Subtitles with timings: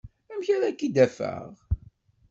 [0.31, 1.45] Amek ara k-id-afeɣ?